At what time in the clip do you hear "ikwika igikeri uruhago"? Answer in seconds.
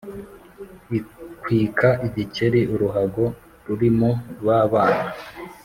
0.97-3.23